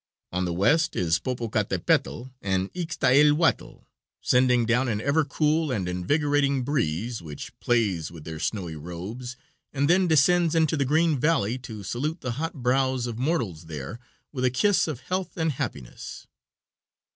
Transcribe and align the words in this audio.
On 0.31 0.45
the 0.45 0.53
west 0.53 0.95
is 0.95 1.19
Popocatapetl 1.19 2.31
and 2.41 2.73
Ixtaelhuatl, 2.73 3.85
sending 4.19 4.65
down 4.65 4.87
an 4.87 4.99
ever 4.99 5.23
cool 5.23 5.69
and 5.71 5.87
invigorating 5.87 6.63
breeze, 6.63 7.21
which 7.21 7.51
plays 7.59 8.09
with 8.09 8.23
their 8.23 8.39
snowy 8.39 8.75
robes, 8.75 9.37
and 9.71 9.87
then 9.87 10.07
descends 10.07 10.55
into 10.55 10.75
the 10.75 10.85
green 10.85 11.19
valley 11.19 11.59
to 11.59 11.83
salute 11.83 12.21
the 12.21 12.31
hot 12.41 12.55
brows 12.63 13.05
of 13.05 13.19
mortals 13.19 13.65
there 13.67 13.99
with 14.31 14.43
a 14.43 14.49
kiss 14.49 14.87
of 14.87 15.01
health 15.01 15.37
and 15.37 15.51
happiness. 15.51 16.25